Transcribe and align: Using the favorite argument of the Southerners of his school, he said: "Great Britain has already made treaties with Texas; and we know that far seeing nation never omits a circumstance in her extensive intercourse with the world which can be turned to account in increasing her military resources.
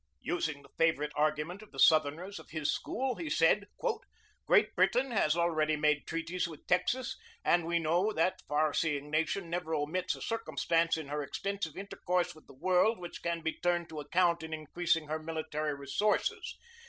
Using 0.23 0.63
the 0.63 0.69
favorite 0.79 1.11
argument 1.13 1.61
of 1.61 1.71
the 1.71 1.77
Southerners 1.77 2.39
of 2.39 2.49
his 2.49 2.73
school, 2.73 3.13
he 3.17 3.29
said: 3.29 3.67
"Great 4.47 4.75
Britain 4.75 5.11
has 5.11 5.37
already 5.37 5.75
made 5.75 6.07
treaties 6.07 6.47
with 6.47 6.65
Texas; 6.65 7.15
and 7.45 7.67
we 7.67 7.77
know 7.77 8.11
that 8.11 8.41
far 8.47 8.73
seeing 8.73 9.11
nation 9.11 9.47
never 9.47 9.75
omits 9.75 10.15
a 10.15 10.21
circumstance 10.23 10.97
in 10.97 11.09
her 11.09 11.21
extensive 11.21 11.77
intercourse 11.77 12.33
with 12.33 12.47
the 12.47 12.55
world 12.57 12.97
which 12.97 13.21
can 13.21 13.41
be 13.41 13.59
turned 13.61 13.89
to 13.89 13.99
account 13.99 14.41
in 14.41 14.55
increasing 14.55 15.05
her 15.07 15.19
military 15.19 15.75
resources. 15.75 16.57